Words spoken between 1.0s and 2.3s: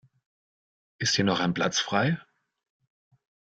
hier noch ein Platz frei?